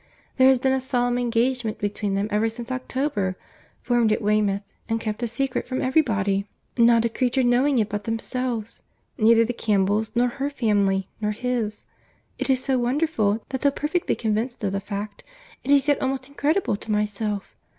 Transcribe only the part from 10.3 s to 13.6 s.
family, nor his.—It is so wonderful,